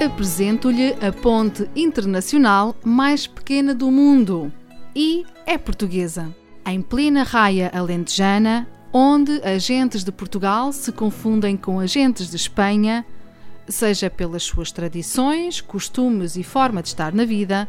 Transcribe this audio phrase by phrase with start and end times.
[0.00, 4.52] Apresento-lhe a ponte internacional mais pequena do mundo
[4.94, 6.32] e é portuguesa.
[6.64, 13.04] Em plena raia alentejana, onde agentes de Portugal se confundem com agentes de Espanha,
[13.66, 17.68] seja pelas suas tradições, costumes e forma de estar na vida,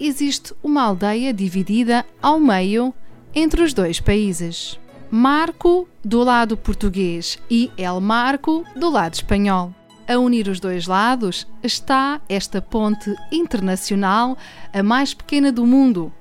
[0.00, 2.92] existe uma aldeia dividida ao meio
[3.32, 4.80] entre os dois países.
[5.08, 9.72] Marco do lado português e El Marco do lado espanhol.
[10.08, 14.38] A unir os dois lados está esta ponte internacional,
[14.72, 16.12] a mais pequena do mundo,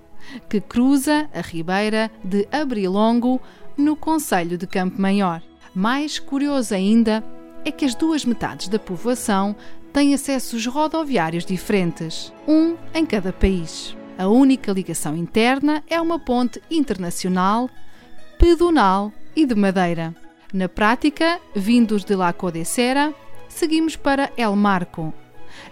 [0.49, 3.39] que cruza a ribeira de Abrilongo,
[3.77, 5.41] no Conselho de Campo Maior.
[5.73, 7.23] Mais curioso ainda
[7.63, 9.55] é que as duas metades da povoação
[9.93, 13.95] têm acessos rodoviários diferentes, um em cada país.
[14.17, 17.69] A única ligação interna é uma ponte internacional,
[18.39, 20.15] pedonal e de madeira.
[20.53, 23.13] Na prática, vindos de La Codicera,
[23.55, 25.13] seguimos para El Marco.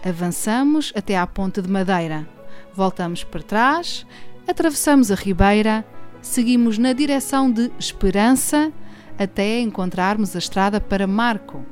[0.04, 2.28] Avançamos até à Ponte de Madeira.
[2.74, 4.06] Voltamos para trás,
[4.48, 5.86] atravessamos a Ribeira,
[6.22, 8.72] seguimos na direção de Esperança
[9.20, 11.64] até encontrarmos a estrada para Marco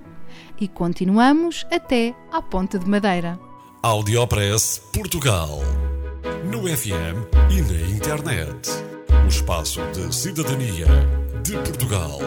[0.59, 3.39] e continuamos até à Ponte de Madeira.
[3.81, 5.59] Audiopress Portugal.
[6.43, 8.69] No FM e na internet.
[9.23, 10.87] O espaço de cidadania
[11.41, 12.19] de Portugal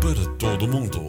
[0.00, 1.08] para todo o mundo